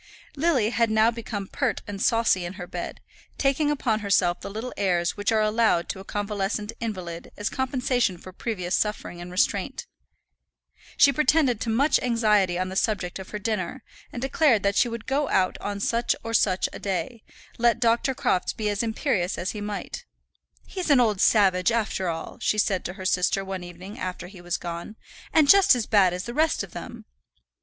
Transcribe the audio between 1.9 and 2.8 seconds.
saucy in her